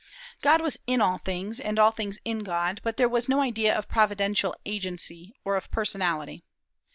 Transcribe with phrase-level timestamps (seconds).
[0.41, 3.77] God was in all things, and all things in God; but there was no idea
[3.77, 6.43] of providential agency or of personality.